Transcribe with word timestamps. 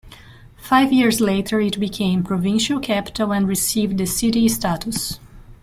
Five 0.57 0.91
years 0.91 1.21
later 1.21 1.59
it 1.61 1.79
became 1.79 2.23
provincial 2.23 2.79
capital 2.79 3.31
and 3.31 3.47
received 3.47 3.99
the 3.99 4.07
city 4.07 4.47
status. 4.49 5.19